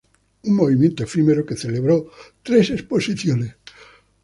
[0.47, 2.09] Un movimiento efímero que celebró
[2.41, 3.57] tres exposiciones.